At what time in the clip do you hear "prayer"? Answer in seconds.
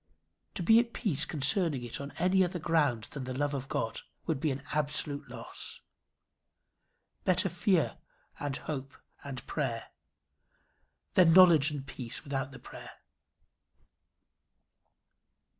9.45-9.89, 12.57-12.93